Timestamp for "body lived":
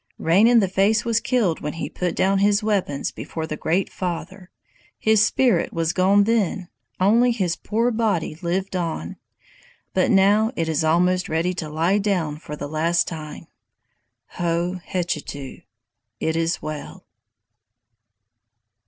7.91-8.75